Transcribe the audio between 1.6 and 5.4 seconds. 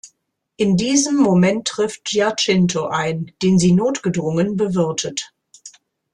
trifft Giacinto ein, den sie notgedrungen bewirtet.